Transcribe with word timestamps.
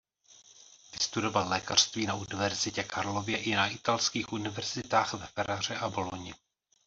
Vystudoval 0.93 1.49
lékařství 1.49 2.05
na 2.05 2.13
Univerzitě 2.15 2.83
Karlově 2.83 3.37
i 3.37 3.55
na 3.55 3.67
italských 3.67 4.33
univerzitách 4.33 5.13
ve 5.13 5.25
Ferraře 5.25 5.77
a 5.77 5.89
Bologni. 5.89 6.33